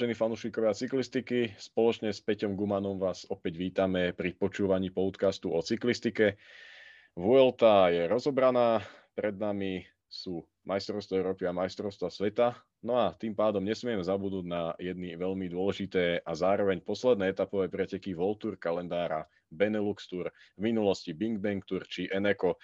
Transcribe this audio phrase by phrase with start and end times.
[0.00, 6.40] Vážení fanúšikovia cyklistiky, spoločne s Peťom Gumanom vás opäť vítame pri počúvaní podcastu o cyklistike.
[7.12, 8.80] Vuelta je rozobraná,
[9.12, 12.56] pred nami sú majstrovstvo Európy a majstrovstva sveta.
[12.80, 18.16] No a tým pádom nesmieme zabudnúť na jedny veľmi dôležité a zároveň posledné etapové preteky
[18.16, 22.56] Voltour kalendára Benelux Tour, v minulosti Bing Bang Tour či Eneco.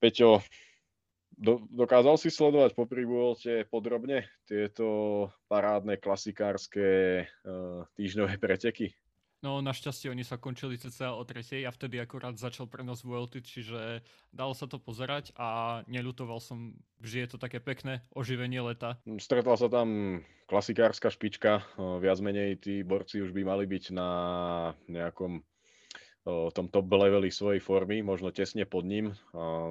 [0.00, 0.40] Peťo,
[1.38, 6.86] do, dokázal si sledovať po Vuelte podrobne tieto parádne klasikárske
[7.24, 8.92] uh, týždňové preteky?
[9.38, 14.02] No našťastie oni sa končili cca o tretej a vtedy akurát začal prenos Vuelty, čiže
[14.34, 18.98] dalo sa to pozerať a neľutoval som, že je to také pekné oživenie leta.
[19.06, 21.62] Stretla sa tam klasikárska špička,
[22.02, 24.10] viac menej tí borci už by mali byť na
[24.90, 25.38] nejakom
[26.26, 29.16] tom top leveli svojej formy, možno tesne pod ním.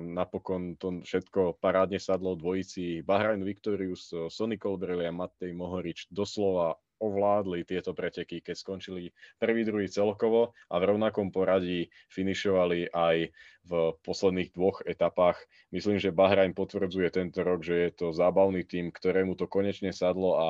[0.02, 7.62] Napokon to všetko parádne sadlo dvojici Bahrain Victorius, Sonny Colbrelli a Matej Mohorič doslova ovládli
[7.62, 13.30] tieto preteky, keď skončili prvý, druhý celkovo a v rovnakom poradí finišovali aj
[13.70, 15.38] v posledných dvoch etapách.
[15.70, 20.42] Myslím, že Bahrain potvrdzuje tento rok, že je to zábavný tým, ktorému to konečne sadlo
[20.42, 20.50] a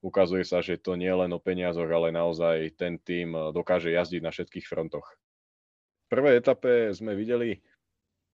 [0.00, 4.24] ukazuje sa, že to nie je len o peniazoch, ale naozaj ten tým dokáže jazdiť
[4.24, 5.04] na všetkých frontoch
[6.08, 7.58] prvej etape sme videli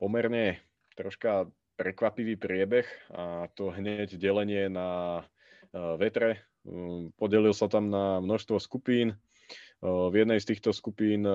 [0.00, 0.60] pomerne
[0.96, 1.48] troška
[1.80, 2.84] prekvapivý priebeh
[3.16, 5.20] a to hneď delenie na
[5.72, 6.44] e, vetre.
[6.68, 9.16] Mm, podelil sa tam na množstvo skupín.
[9.16, 9.16] E,
[9.88, 11.32] v jednej z týchto skupín, e,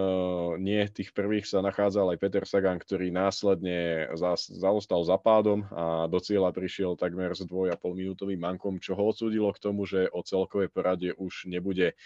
[0.61, 4.05] nie tých prvých, sa nachádzal aj Peter Sagan, ktorý následne
[4.37, 8.93] zaostal za pádom a do cieľa prišiel takmer s dvoj a pol minútovým mankom, čo
[8.93, 11.97] ho odsúdilo k tomu, že o celkovej porade už nebude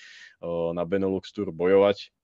[0.71, 2.15] na Benelux Tour bojovať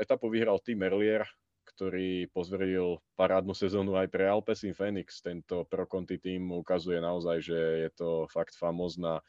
[0.00, 1.26] Etapu vyhral Tim Merlier,
[1.66, 5.20] ktorý pozveril parádnu sezónu aj pre Alpecin Phoenix.
[5.20, 9.20] Tento Pro Conti tým ukazuje naozaj, že je to fakt famózna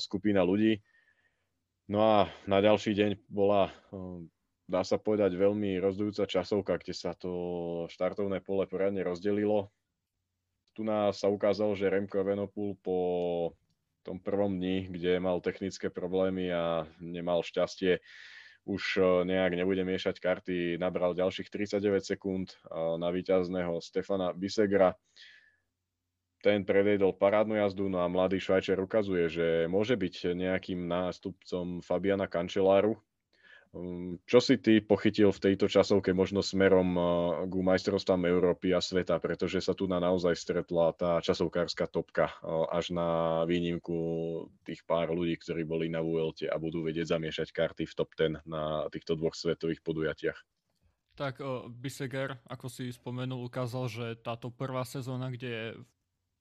[0.00, 0.80] skupina ľudí.
[1.90, 2.16] No a
[2.48, 3.68] na ďalší deň bola,
[4.64, 7.30] dá sa povedať, veľmi rozdujúca časovka, kde sa to
[7.92, 9.68] štartovné pole poriadne rozdelilo.
[10.72, 12.98] Tu nás sa ukázalo, že Remko Evenepoel po
[14.00, 18.00] tom prvom dni, kde mal technické problémy a nemal šťastie,
[18.64, 22.56] už e, nejak nebude miešať karty, nabral ďalších 39 sekúnd e,
[22.96, 24.96] na víťazného Stefana Bisegra.
[26.44, 32.28] Ten predvedol parádnu jazdu, no a mladý Švajčer ukazuje, že môže byť nejakým nástupcom Fabiana
[32.28, 33.00] Kančeláru,
[34.30, 37.04] čo si ty pochytil v tejto časovke možno smerom eh,
[37.50, 42.46] k majstrovstvám Európy a sveta, pretože sa tu na naozaj stretla tá časovkárska topka eh,
[42.70, 43.98] až na výnimku
[44.62, 48.46] tých pár ľudí, ktorí boli na VLT a budú vedieť zamiešať karty v top 10
[48.46, 50.38] na týchto dvoch svetových podujatiach.
[51.14, 55.66] Tak uh, Biseger, ako si spomenul, ukázal, že táto prvá sezóna, kde je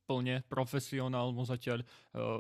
[0.10, 1.88] plne profesionál, mu zatiaľ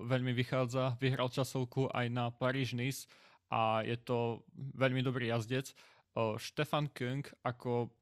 [0.03, 0.99] veľmi vychádza.
[0.99, 3.07] Vyhral časovku aj na Paríž-Nice
[3.53, 4.41] a je to
[4.73, 5.77] veľmi dobrý jazdec.
[6.17, 7.93] Štefan Kung ako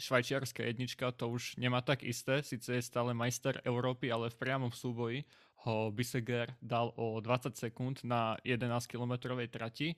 [0.00, 4.72] švajčiarska jednička to už nemá tak isté, síce je stále majster Európy, ale v priamom
[4.72, 5.28] súboji
[5.68, 9.92] ho Biseger dal o 20 sekúnd na 11 kilometrovej trati.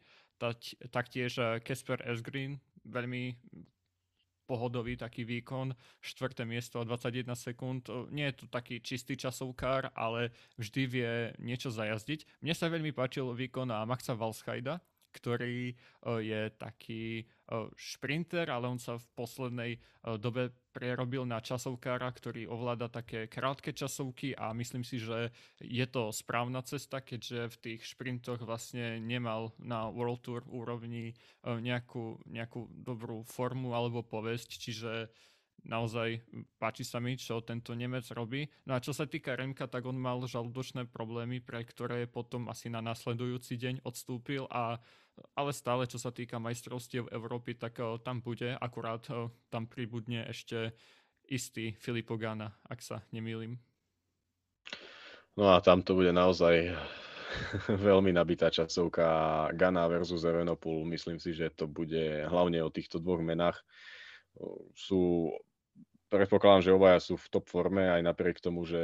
[0.90, 3.38] Taktiež Kesper Esgreen veľmi
[4.48, 7.84] pohodový taký výkon, štvrté miesto 21 sekúnd.
[8.08, 12.40] Nie je to taký čistý časovkár, ale vždy vie niečo zajazdiť.
[12.40, 14.80] Mne sa veľmi páčil výkon Maxa Valschajda,
[15.12, 15.72] ktorý
[16.04, 17.24] je taký
[17.74, 19.72] šprinter, ale on sa v poslednej
[20.20, 26.12] dobe prerobil na časovkára, ktorý ovláda také krátke časovky a myslím si, že je to
[26.12, 33.24] správna cesta, keďže v tých šprintoch vlastne nemal na World Tour úrovni nejakú, nejakú dobrú
[33.24, 34.92] formu alebo povesť, čiže
[35.66, 36.22] naozaj
[36.60, 38.46] páči sa mi, čo tento Nemec robí.
[38.68, 42.70] No a čo sa týka Remka, tak on mal žalúdočné problémy, pre ktoré potom asi
[42.70, 44.78] na nasledujúci deň odstúpil a
[45.34, 50.22] ale stále, čo sa týka majstrovstiev Európy, tak uh, tam bude, akurát uh, tam pribudne
[50.30, 50.78] ešte
[51.26, 53.58] istý Filippo Gana, ak sa nemýlim.
[55.38, 56.74] No a tam to bude naozaj
[57.86, 59.06] veľmi nabitá časovka
[59.54, 60.82] Gana versus Evenopol.
[60.88, 63.60] Myslím si, že to bude hlavne o týchto dvoch menách.
[64.74, 65.34] Sú
[66.08, 68.80] predpokladám, že obaja sú v top forme, aj napriek tomu, že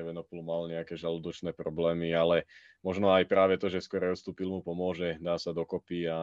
[0.00, 2.44] Evenopol mal nejaké žalúdočné problémy, ale
[2.84, 6.20] možno aj práve to, že skôr odstúpil mu pomôže, dá sa dokopy a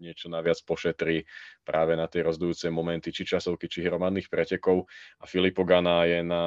[0.00, 1.28] niečo naviac pošetrí
[1.60, 4.88] práve na tie rozdujúce momenty, či časovky, či hromadných pretekov.
[5.20, 6.44] A Filipo Gana je na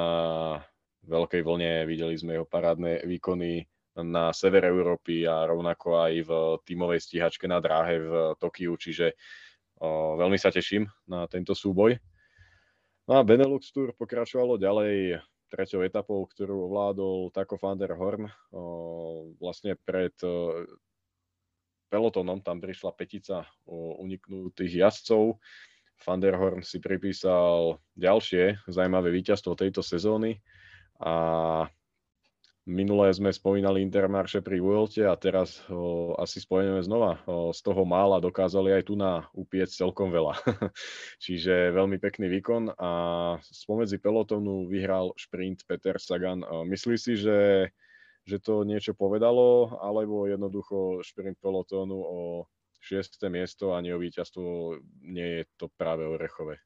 [1.06, 3.62] veľkej vlne, videli sme jeho parádne výkony
[3.94, 6.30] na severe Európy a rovnako aj v
[6.66, 8.12] tímovej stíhačke na dráhe v
[8.42, 9.14] Tokiu, čiže
[9.78, 11.94] o, veľmi sa teším na tento súboj.
[13.04, 15.20] No a Benelux Tour pokračovalo ďalej
[15.52, 18.32] treťou etapou, ktorú ovládol Taco van der Horn.
[19.36, 20.16] Vlastne pred
[21.92, 23.44] pelotonom tam prišla petica
[24.00, 25.36] uniknutých jazdcov.
[26.00, 30.40] Van der Horn si pripísal ďalšie zaujímavé víťazstvo tejto sezóny
[30.98, 31.68] a
[32.64, 37.20] Minulé sme spomínali Intermarše pri Vuelte a teraz o, asi spojíme znova.
[37.28, 40.32] O, z toho mála dokázali aj tu na upiec celkom veľa.
[41.24, 42.90] Čiže veľmi pekný výkon a
[43.44, 46.40] spomedzi pelotónu vyhral šprint Peter Sagan.
[46.40, 47.68] O, myslí si, že,
[48.24, 52.48] že to niečo povedalo, alebo jednoducho šprint pelotónu o
[52.80, 53.20] 6.
[53.28, 56.64] miesto a nie o víťazstvo nie je to práve orechové?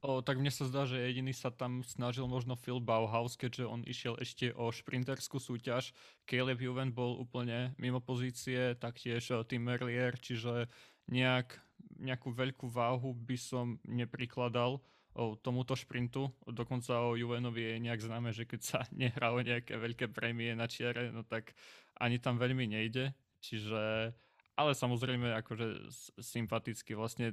[0.00, 3.84] O, tak mne sa zdá, že jediný sa tam snažil možno Phil Bauhaus, keďže on
[3.84, 5.92] išiel ešte o šprinterskú súťaž.
[6.24, 10.72] Caleb Juven bol úplne mimo pozície, taktiež Tim Merlier, čiže
[11.04, 11.52] nejak,
[12.00, 14.80] nejakú veľkú váhu by som neprikladal
[15.12, 16.32] o tomuto šprintu.
[16.48, 20.64] Dokonca o Juvenovi je nejak známe, že keď sa nehrá o nejaké veľké prémie na
[20.64, 21.52] čiare, no tak
[22.00, 23.12] ani tam veľmi nejde.
[23.44, 24.16] Čiže
[24.56, 27.32] ale samozrejme akože sympaticky vlastne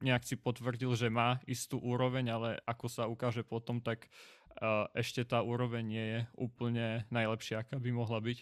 [0.00, 4.08] nejak si potvrdil, že má istú úroveň, ale ako sa ukáže potom, tak
[4.60, 8.38] uh, ešte tá úroveň nie je úplne najlepšia, aká by mohla byť.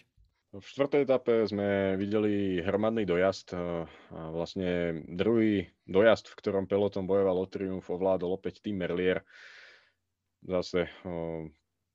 [0.55, 3.59] V štvrtej etape sme videli hromadný dojazd.
[3.59, 9.27] A vlastne druhý dojazd, v ktorom peloton bojoval o triumf, ovládol opäť tým Merlier.
[10.47, 10.87] Zase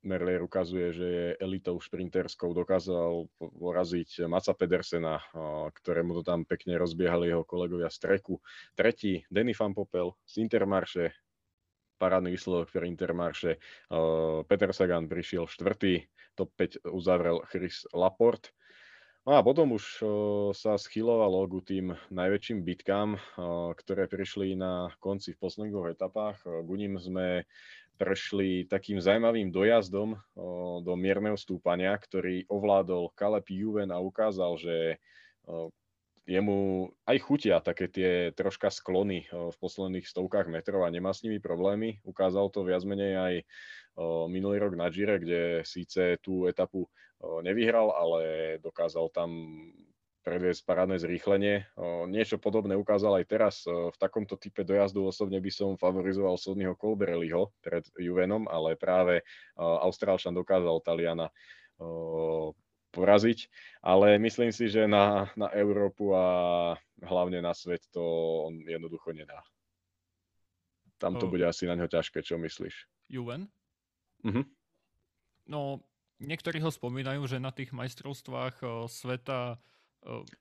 [0.01, 5.21] Merlier ukazuje, že je elitou šprinterskou, dokázal poraziť Maca Pedersena,
[5.77, 8.41] ktorému to tam pekne rozbiehali jeho kolegovia z treku.
[8.73, 11.13] Tretí, Denny Van Popel z Intermarše,
[12.01, 13.61] parádny výsledok pre Intermarše.
[14.49, 18.57] Peter Sagan prišiel štvrtý, top 5 uzavrel Chris Laport.
[19.29, 20.01] No a potom už
[20.57, 23.21] sa schylovalo ku tým najväčším bitkám,
[23.77, 26.41] ktoré prišli na konci v posledných etapách.
[26.41, 27.45] Ku ním sme
[28.01, 30.17] prešli takým zaujímavým dojazdom
[30.81, 34.97] do mierneho stúpania, ktorý ovládol Caleb Juven a ukázal, že
[36.25, 41.43] jemu aj chutia také tie troška sklony v posledných stovkách metrov a nemá s nimi
[41.43, 42.01] problémy.
[42.07, 43.35] Ukázal to viac menej aj
[44.33, 46.89] minulý rok na Gire, kde síce tú etapu
[47.45, 48.23] nevyhral, ale
[48.65, 49.29] dokázal tam
[50.21, 51.65] predviesť parádne zrýchlenie.
[52.09, 53.55] Niečo podobné ukázal aj teraz.
[53.65, 59.25] V takomto type dojazdu osobne by som favorizoval Sodnyho Colbrelliho pred Juvenom, ale práve
[59.57, 61.33] Austrálčan dokázal Taliana
[62.91, 63.47] poraziť,
[63.87, 66.27] ale myslím si, že na, na Európu a
[67.07, 68.03] hlavne na svet to
[68.51, 69.41] on jednoducho nedá.
[70.99, 71.33] Tam to oh.
[71.33, 73.09] bude asi na ňo ťažké, čo myslíš?
[73.09, 73.49] Juven?
[74.27, 74.45] Uh-huh.
[75.49, 75.81] No,
[76.21, 79.57] niektorí ho spomínajú, že na tých majstrovstvách sveta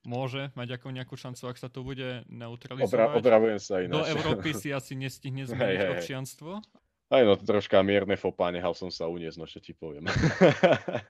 [0.08, 2.88] môže mať ako nejakú šancu, ak sa to bude neutralizovať.
[2.88, 3.92] Obra, opravujem sa ináč.
[3.92, 5.94] Do Európy si asi nestihne zmeniť hey, hey.
[6.00, 6.64] občianstvo.
[7.10, 10.06] Aj no, troška mierne fopa, nechal som sa uniesť, no čo ti poviem.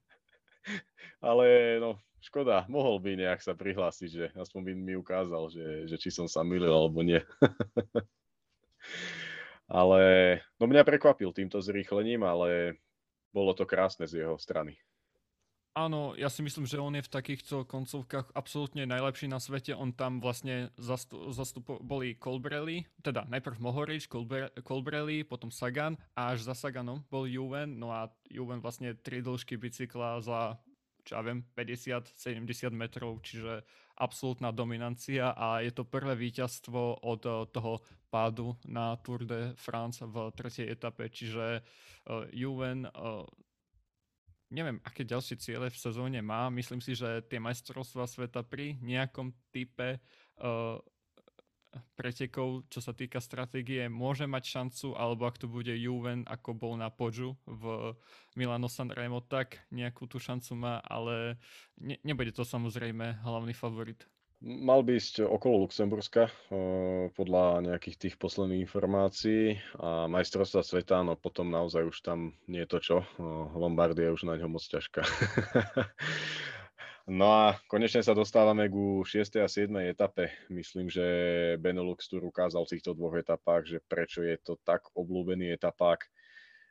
[1.21, 6.01] Ale no, škoda, mohol by nejak sa prihlásiť, že aspoň by mi ukázal, že, že
[6.01, 7.21] či som sa milil alebo nie.
[9.69, 10.01] ale,
[10.57, 12.81] no mňa prekvapil týmto zrýchlením, ale
[13.31, 14.81] bolo to krásne z jeho strany.
[15.71, 19.71] Áno, ja si myslím, že on je v takýchto koncovkách absolútne najlepší na svete.
[19.71, 24.11] On tam vlastne zastup, zastup boli Colbrelli, teda najprv Mohorič,
[24.67, 27.79] Colbrelli, potom Sagan a až za Saganom bol Juven.
[27.79, 30.59] No a Juven vlastne tri dĺžky bicykla za,
[31.07, 33.63] čo ja viem, 50-70 metrov, čiže
[33.95, 37.79] absolútna dominancia a je to prvé víťazstvo od eh, toho
[38.11, 43.23] pádu na Tour de France v tretej etape, čiže uh, Juven uh,
[44.51, 46.51] neviem, aké ďalšie ciele v sezóne má.
[46.51, 49.97] Myslím si, že tie majstrovstvá sveta pri nejakom type
[50.43, 50.79] uh,
[51.95, 56.75] pretekov, čo sa týka stratégie, môže mať šancu, alebo ak to bude Juven, ako bol
[56.75, 57.95] na Podžu v
[58.35, 61.39] Milano Sanremo, tak nejakú tú šancu má, ale
[61.79, 64.03] ne, nebude to samozrejme hlavný favorit.
[64.41, 66.33] Mal by ísť okolo Luxemburska
[67.13, 72.71] podľa nejakých tých posledných informácií a majstrovstva sveta, no potom naozaj už tam nie je
[72.73, 72.99] to čo.
[73.53, 75.05] Lombardia je už na ňo moc ťažká.
[77.21, 79.45] no a konečne sa dostávame ku 6.
[79.45, 79.69] a 7.
[79.93, 80.33] etape.
[80.49, 81.05] Myslím, že
[81.61, 86.01] Benelux tu ukázal v týchto dvoch etapách, že prečo je to tak obľúbený etapák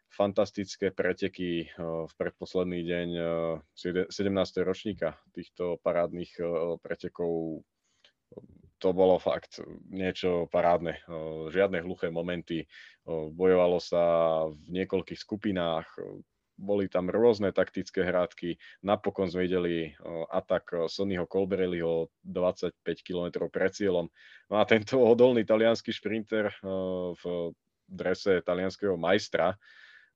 [0.10, 3.10] fantastické preteky v predposledný deň
[3.74, 4.10] 17.
[4.66, 6.34] ročníka týchto parádnych
[6.82, 7.62] pretekov.
[8.80, 9.60] To bolo fakt
[9.92, 11.04] niečo parádne.
[11.52, 12.64] Žiadne hluché momenty.
[13.10, 14.04] Bojovalo sa
[14.48, 15.88] v niekoľkých skupinách.
[16.60, 18.60] Boli tam rôzne taktické hrádky.
[18.84, 19.96] Napokon sme videli
[20.32, 24.12] atak Sonnyho Colbrelliho 25 km pred cieľom.
[24.52, 26.52] No a tento odolný talianský šprinter
[27.16, 27.24] v
[27.88, 29.56] drese talianského majstra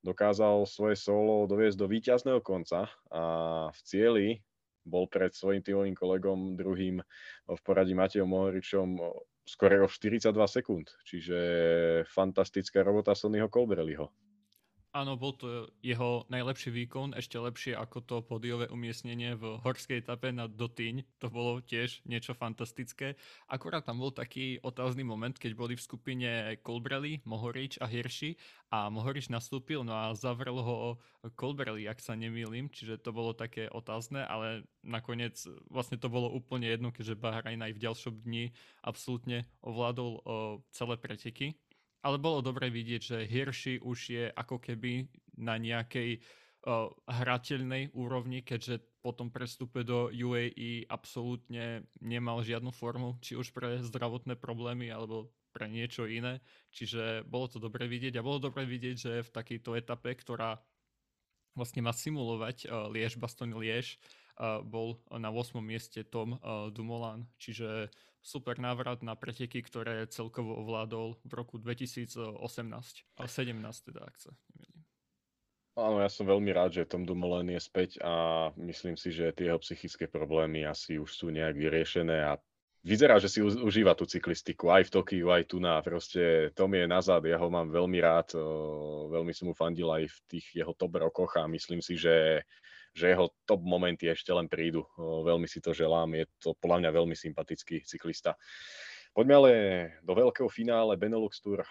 [0.04, 3.24] dokázal svoje solo doviesť do víťazného konca a
[3.72, 4.28] v cieli
[4.84, 7.00] bol pred svojim týmovým kolegom druhým
[7.48, 9.00] v poradí Matejom Mohoričom
[9.48, 10.92] skoro o 42 sekúnd.
[11.08, 11.38] Čiže
[12.08, 14.12] fantastická robota Sonnyho Colbrelliho.
[14.94, 20.30] Áno, bol to jeho najlepší výkon, ešte lepšie ako to podiové umiestnenie v horskej etape
[20.30, 21.18] na Dotyň.
[21.18, 23.18] To bolo tiež niečo fantastické.
[23.50, 26.30] Akurát tam bol taký otázny moment, keď boli v skupine
[26.62, 28.38] Colbrelli, Mohorič a Hirši
[28.70, 31.02] a Mohorič nastúpil, no a zavrel ho
[31.42, 35.42] Colbrelli, ak sa nemýlim, čiže to bolo také otázne, ale nakoniec
[35.74, 38.54] vlastne to bolo úplne jedno, keďže Bahrajn aj v ďalšom dni
[38.86, 40.22] absolútne ovládol o,
[40.70, 41.58] celé preteky
[42.04, 45.08] ale bolo dobre vidieť, že Hirschi už je ako keby
[45.40, 53.20] na nejakej uh, hrateľnej úrovni, keďže po tom prestupe do UAE absolútne nemal žiadnu formu,
[53.20, 56.44] či už pre zdravotné problémy alebo pre niečo iné.
[56.76, 60.60] Čiže bolo to dobre vidieť a bolo dobre vidieť, že v takejto etape, ktorá
[61.56, 63.96] vlastne má simulovať uh, Liež, Baston Liež,
[64.40, 65.62] uh, bol na 8.
[65.64, 67.30] mieste Tom uh, Dumoulin.
[67.40, 67.94] Čiže
[68.24, 72.40] super návrat na preteky, ktoré celkovo ovládol v roku 2018.
[73.20, 74.82] A 17 teda, ak sa nemýlim.
[75.74, 79.50] Áno, ja som veľmi rád, že Tom Dumoulin je späť a myslím si, že tie
[79.50, 82.38] jeho psychické problémy asi už sú nejak vyriešené a
[82.86, 85.82] vyzerá, že si užíva tú cyklistiku aj v Tokiu, aj tu na.
[85.82, 88.38] Proste Tom je nazad, ja ho mám veľmi rád,
[89.10, 92.46] veľmi som mu fandil aj v tých jeho top rokoch a myslím si, že
[92.94, 94.86] že jeho top momenty ešte len prídu.
[94.98, 98.38] Veľmi si to želám, je to podľa mňa veľmi sympatický cyklista.
[99.14, 99.52] Poďme ale
[100.06, 101.66] do veľkého finále Benelux Tour.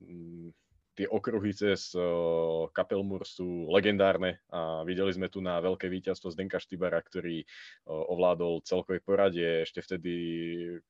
[0.00, 0.52] Mm,
[0.96, 1.96] tie okruhy cez
[2.76, 7.40] Kapelmur sú legendárne a videli sme tu na veľké víťazstvo Zdenka Štybara, ktorý
[7.88, 10.12] ovládol celkové poradie ešte vtedy,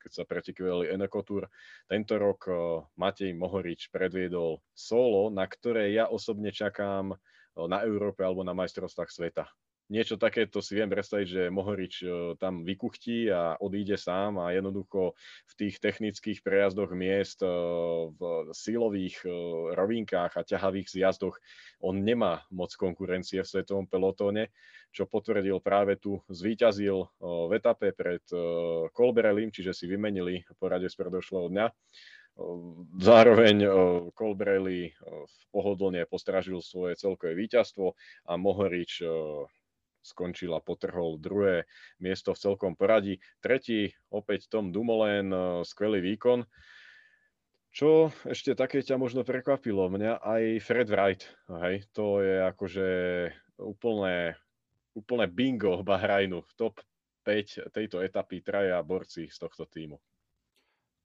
[0.02, 1.46] keď sa pretekovali Eneko Tour.
[1.86, 2.50] Tento rok
[2.98, 7.14] Matej Mohorič predviedol solo, na ktoré ja osobne čakám
[7.56, 9.44] na Európe alebo na majstrovstvách sveta.
[9.90, 12.06] Niečo takéto si viem predstaviť, že Mohorič
[12.38, 15.18] tam vykuchtí a odíde sám a jednoducho
[15.50, 18.22] v tých technických prejazdoch miest, v
[18.54, 19.26] sílových
[19.74, 21.42] rovinkách a ťahavých zjazdoch
[21.82, 24.54] on nemá moc konkurencie v svetovom pelotóne,
[24.94, 28.22] čo potvrdil práve tu, zvíťazil v etape pred
[28.94, 31.66] Kolberelim, čiže si vymenili porade z predošlého dňa
[32.96, 33.68] Zároveň
[34.16, 34.96] Colbrelli
[35.52, 37.92] pohodlne postražil svoje celkové víťazstvo
[38.24, 39.04] a Mohorič
[40.00, 41.68] skončil a potrhol druhé
[42.00, 43.20] miesto v celkom poradí.
[43.44, 45.28] Tretí opäť Tom Dumoulin,
[45.68, 46.48] skvelý výkon.
[47.70, 49.92] Čo ešte také ťa možno prekvapilo?
[49.92, 51.22] Mňa aj Fred Wright.
[51.62, 52.88] Hej, to je akože
[53.60, 54.40] úplné,
[54.96, 56.42] úplné bingo Bahrajnu.
[56.56, 56.80] Top
[57.22, 60.00] 5 tejto etapy traja borci z tohto týmu.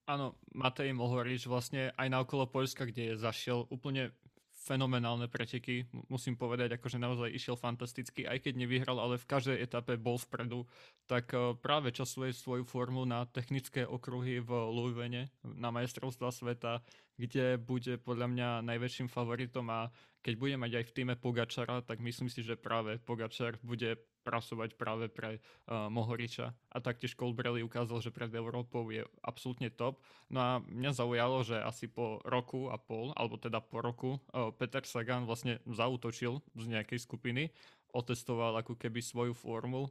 [0.06, 4.14] Áno, Matej Mohorič vlastne aj na okolo Poľska, kde zašiel úplne
[4.66, 9.94] fenomenálne preteky, musím povedať, akože naozaj išiel fantasticky, aj keď nevyhral, ale v každej etape
[10.02, 10.66] bol vpredu,
[11.06, 16.82] tak eh, práve časuje svoju formu na technické okruhy v Louisville, na majstrovstva sveta,
[17.14, 19.94] kde bude podľa mňa najväčším favoritom a
[20.26, 24.74] keď bude mať aj v týme Pogačara, tak myslím si, že práve Pogačar bude prasovať
[24.74, 26.50] práve pre uh, Mohoriča.
[26.74, 30.02] A taktiež Colbrelli ukázal, že pred Európou je absolútne top.
[30.34, 34.50] No a mňa zaujalo, že asi po roku a pol, alebo teda po roku, uh,
[34.58, 37.54] Peter Sagan vlastne zautočil z nejakej skupiny,
[37.94, 39.88] otestoval ako keby svoju formu,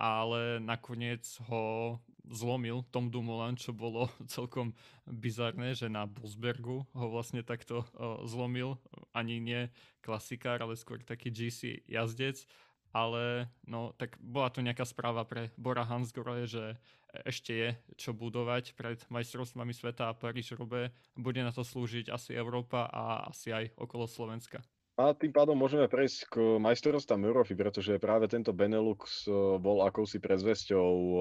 [0.00, 1.96] ale nakoniec ho
[2.30, 4.72] zlomil Tom Dumoulin, čo bolo celkom
[5.04, 8.80] bizarné, že na Bosbergu ho vlastne takto uh, zlomil.
[9.12, 9.68] Ani nie
[10.00, 12.46] klasikár, ale skôr taký GC jazdec
[12.90, 16.78] ale no, tak bola to nejaká správa pre Bora Hansgrohe, že
[17.26, 17.68] ešte je
[17.98, 20.94] čo budovať pred majstrovstvami sveta a Paríž Rube.
[21.18, 24.62] Bude na to slúžiť asi Európa a asi aj okolo Slovenska.
[25.00, 30.20] A tým pádom môžeme prejsť k majstrovstvám Európy, pretože práve tento Benelux e, bol akousi
[30.20, 31.16] prezvesťou e,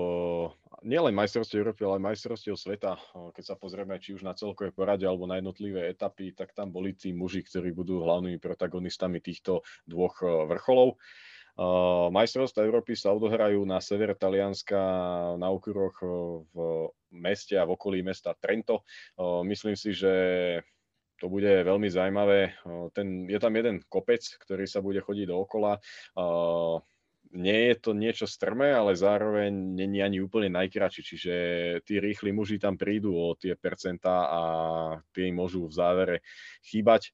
[0.84, 3.00] nielen majstrovstiev Európy, ale aj majstrovstiev sveta.
[3.00, 6.76] E, keď sa pozrieme či už na celkové porade alebo na jednotlivé etapy, tak tam
[6.76, 11.00] boli tí muži, ktorí budú hlavnými protagonistami týchto dvoch vrcholov.
[12.10, 14.80] Majstrovstvá Európy sa odohrajú na sever Talianska
[15.36, 16.00] na okruhoch
[16.56, 18.88] v meste a v okolí mesta Trento.
[19.44, 20.14] Myslím si, že
[21.20, 22.56] to bude veľmi zaujímavé.
[22.96, 25.84] Ten, je tam jeden kopec, ktorý sa bude chodiť dookola.
[27.30, 31.34] Nie je to niečo strmé, ale zároveň není ani úplne najkračší, čiže
[31.84, 34.42] tí rýchli muži tam prídu o tie percentá a
[35.12, 36.18] tie im môžu v závere
[36.64, 37.12] chýbať.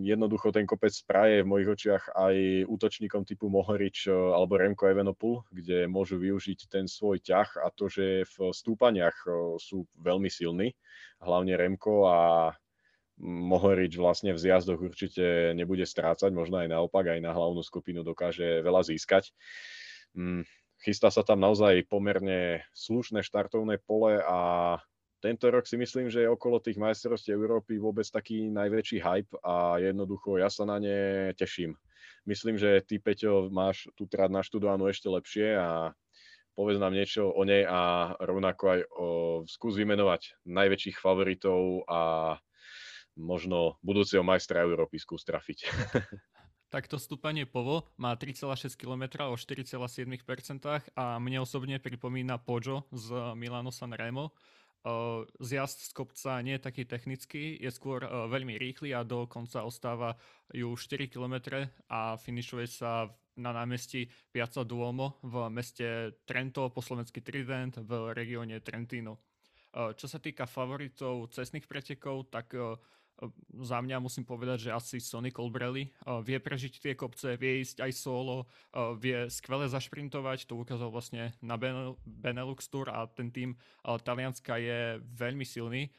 [0.00, 5.44] Jednoducho ten kopec praje v mojich očiach aj útočníkom typu Mohorič e, alebo Remko Evenopul,
[5.52, 10.72] kde môžu využiť ten svoj ťah a to, že v stúpaniach e, sú veľmi silní,
[11.20, 12.18] hlavne Remko a
[13.20, 18.64] Mohorič vlastne v zjazdoch určite nebude strácať, možno aj naopak, aj na hlavnú skupinu dokáže
[18.64, 19.36] veľa získať.
[20.16, 20.48] Mm,
[20.80, 24.38] chystá sa tam naozaj pomerne slušné štartovné pole a
[25.18, 29.82] tento rok si myslím, že je okolo tých majstrovstiev Európy vôbec taký najväčší hype a
[29.82, 31.74] jednoducho ja sa na ne teším.
[32.28, 35.96] Myslím, že ty, Peťo, máš tú trať naštudovanú ešte lepšie a
[36.52, 39.06] povedz nám niečo o nej a rovnako aj o,
[39.46, 42.34] skús vymenovať najväčších favoritov a
[43.14, 45.58] možno budúceho majstra Európy skús trafiť.
[46.74, 49.80] Takto stúpanie Povo má 3,6 km o 4,7%
[50.92, 54.36] a mne osobne pripomína Poggio z Milano Sanremo.
[55.40, 60.16] Zjazd z kopca nie je taký technický, je skôr veľmi rýchly a do konca ostáva
[60.50, 63.06] ju 4 km a finišuje sa
[63.38, 69.22] na námestí Piazza Duomo v meste Trento, po slovensky Trident v regióne Trentino.
[69.70, 72.56] Čo sa týka favoritov cestných pretekov, tak
[73.58, 77.82] za mňa musím povedať, že asi Sonny Colbrelli uh, vie prežiť tie kopce, vie ísť
[77.82, 81.58] aj solo, uh, vie skvele zašprintovať, to ukázal vlastne na
[82.06, 85.90] Benelux Tour a ten tým uh, Talianska je veľmi silný.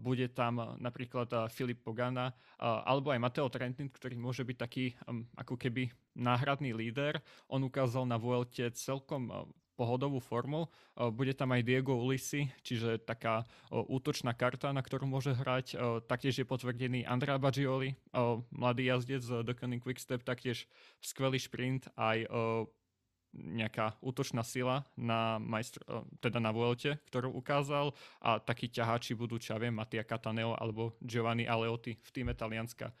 [0.00, 4.96] Bude tam napríklad Filip Pogana alebo aj Matteo Trentin, ktorý môže byť taký
[5.36, 7.20] ako keby náhradný líder.
[7.52, 9.28] On ukázal na Vuelte celkom
[9.76, 10.72] pohodovú formu.
[10.96, 15.76] Bude tam aj Diego Ulisi, čiže taká útočná karta, na ktorú môže hrať.
[16.08, 17.92] Taktiež je potvrdený Andrea Baggioli,
[18.50, 20.64] mladý jazdec z Cunning Quickstep, taktiež
[21.04, 22.24] skvelý šprint, aj
[23.36, 25.84] nejaká útočná sila na, majstr,
[26.24, 30.96] teda na Vuelte, ktorú ukázal a takí ťaháči budú, čo ja viem, Mattia Cataneo alebo
[31.04, 32.96] Giovanni Aleotti v týme Talianska.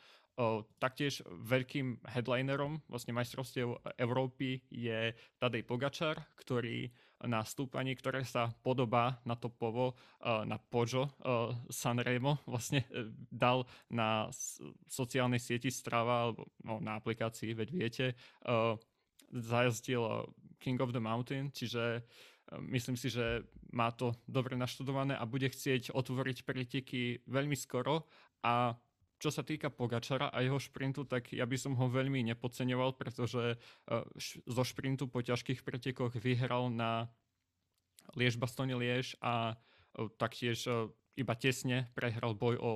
[0.76, 6.92] Taktiež veľkým headlinerom vlastne majstrovstiev Európy je Tadej Pogačar, ktorý
[7.24, 11.08] na stúpaní, ktoré sa podobá na to povo, na Pojo
[11.72, 14.28] Sanremo, vlastne e, dal na
[14.84, 18.06] sociálnej sieti Strava alebo no, na aplikácii, veď viete,
[19.32, 22.00] zajazdil King of the Mountain, čiže e,
[22.72, 28.06] myslím si, že má to dobre naštudované a bude chcieť otvoriť preteky veľmi skoro
[28.44, 28.76] a
[29.16, 33.56] čo sa týka Pogačara a jeho šprintu, tak ja by som ho veľmi nepodceňoval, pretože
[33.56, 34.04] uh,
[34.44, 37.08] zo šprintu po ťažkých pretekoch vyhral na
[38.14, 42.70] Liež Bastone Liež a uh, taktiež uh, iba tesne prehral boj o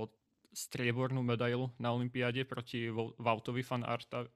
[0.51, 3.87] striebornú medailu na Olympiáde proti Vautovi fan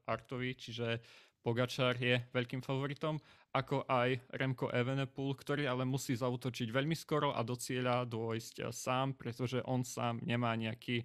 [0.07, 1.03] Artovi, čiže
[1.45, 3.21] Pogačar je veľkým favoritom,
[3.53, 9.13] ako aj Remko Evenepoel, ktorý ale musí zautočiť veľmi skoro a do cieľa dôjsť sám,
[9.13, 11.05] pretože on sám nemá nejaký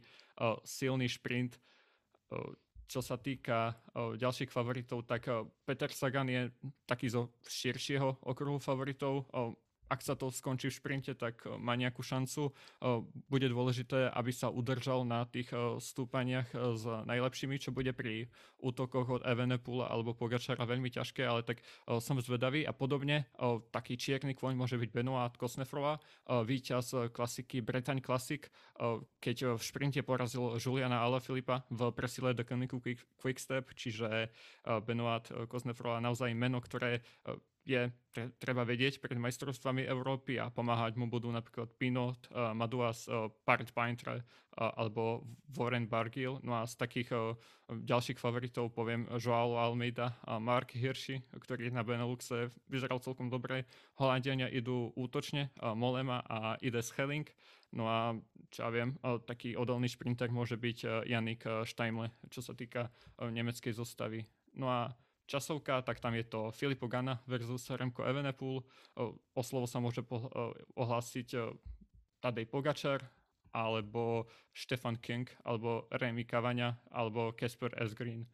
[0.63, 1.60] silný šprint.
[2.88, 5.28] Čo sa týka ďalších favoritov, tak
[5.67, 6.47] Peter Sagan je
[6.88, 9.28] taký zo širšieho okruhu favoritov
[9.89, 12.54] ak sa to skončí v šprinte, tak eh, má nejakú šancu.
[12.54, 18.30] Eh, bude dôležité, aby sa udržal na tých eh, stúpaniach s najlepšími, čo bude pri
[18.62, 21.63] útokoch od Evenepula alebo Pogačara veľmi ťažké, ale tak
[22.04, 23.32] som zvedavý a podobne.
[23.71, 28.43] Taký čierny kvoň môže byť Benoit Kosnefrova, víťaz klasiky Bretagne Classic,
[29.23, 34.28] keď v šprinte porazil Juliana Alaphilippa v presile do Quick, Quickstep, čiže
[34.84, 36.99] Benoit Kosnefrova naozaj meno, ktoré
[37.69, 37.84] je
[38.41, 43.69] treba vedieť pred majstrovstvami Európy a pomáhať mu budú napríklad Pinot, uh, Maduas, uh, Part
[43.71, 46.41] Painter uh, alebo Warren Bargill.
[46.41, 47.38] No a z takých uh,
[47.69, 53.69] ďalších favoritov poviem Joao Almeida a Mark Hirschi, ktorý na Beneluxe vyzeral celkom dobre.
[54.01, 57.29] Holandiania idú útočne, uh, Molema a ide Schelling.
[57.69, 58.17] No a
[58.49, 58.97] čo ja viem,
[59.29, 62.89] taký odolný šprinter môže byť Janik Steimle, čo sa týka
[63.21, 64.25] nemeckej zostavy.
[64.58, 64.89] No a
[65.30, 68.65] časovka, tak tam je to Filipo Gana versus Remko Evenepoel.
[69.38, 70.02] O slovo sa môže
[70.74, 71.38] ohlásiť
[72.18, 73.06] Tadej Pogačar,
[73.54, 77.94] alebo Stefan King, alebo Remy Cavania, alebo Casper S.
[77.94, 78.26] Green.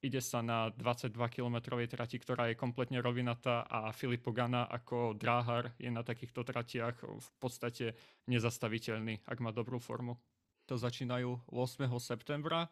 [0.00, 5.74] Ide sa na 22 km trati, ktorá je kompletne rovinatá a Filipo Gana ako dráhar
[5.78, 7.98] je na takýchto tratiach v podstate
[8.30, 10.14] nezastaviteľný, ak má dobrú formu.
[10.70, 11.90] To začínajú 8.
[11.98, 12.70] septembra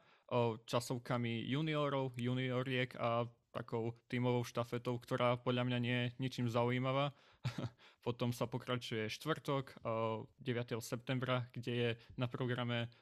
[0.68, 7.16] časovkami juniorov, junioriek a takou tímovou štafetou, ktorá podľa mňa nie je ničím zaujímavá.
[8.06, 10.80] Potom sa pokračuje štvrtok 9.
[10.84, 12.92] septembra, kde je na programe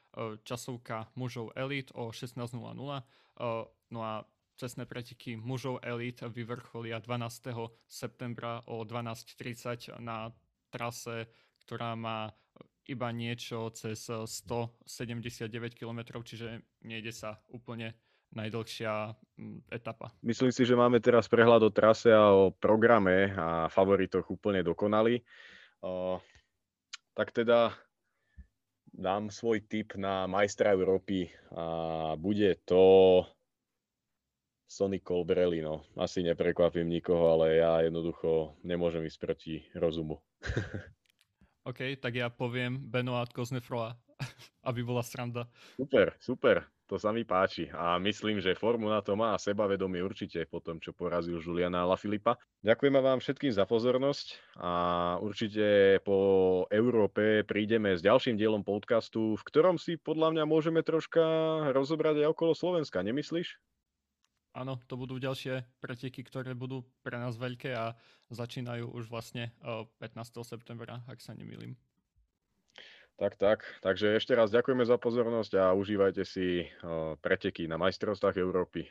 [0.43, 2.57] časovka mužov Elite o 16.00.
[3.87, 4.13] No a
[4.57, 7.53] cestné preteky mužov Elite vyvrcholia 12.
[7.87, 10.33] septembra o 12.30 na
[10.73, 11.29] trase,
[11.63, 12.33] ktorá má
[12.87, 17.93] iba niečo cez 179 eh, km, čiže nejde sa úplne
[18.35, 20.11] najdlhšia mm, etapa.
[20.23, 25.23] Myslím si, že máme teraz prehľad o trase a o programe a favoritoch úplne dokonali.
[25.83, 26.19] O,
[27.15, 27.71] tak teda
[28.91, 33.23] dám svoj tip na majstra Európy a bude to
[34.67, 35.87] Sonny Colbrelli, no.
[35.95, 40.19] Asi neprekvapím nikoho, ale ja jednoducho nemôžem ísť proti rozumu.
[41.67, 43.91] OK, tak ja poviem Benoit Koznefroa,
[44.71, 45.51] aby bola sranda.
[45.75, 49.99] Super, super to sa mi páči a myslím, že formu na to má a sebavedomie
[49.99, 52.39] určite po tom, čo porazil Juliana Filipa.
[52.63, 54.71] Ďakujeme vám všetkým za pozornosť a
[55.19, 61.21] určite po Európe prídeme s ďalším dielom podcastu, v ktorom si podľa mňa môžeme troška
[61.75, 63.59] rozobrať aj okolo Slovenska, nemyslíš?
[64.57, 67.93] Áno, to budú ďalšie preteky, ktoré budú pre nás veľké a
[68.33, 69.53] začínajú už vlastne
[70.01, 70.17] 15.
[70.41, 71.77] septembra, ak sa nemýlim.
[73.17, 73.65] Tak, tak.
[73.81, 76.69] Takže ešte raz ďakujeme za pozornosť a užívajte si
[77.21, 78.85] preteky na majstrovstvách Európy.